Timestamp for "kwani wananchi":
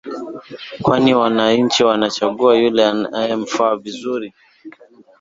0.81-1.83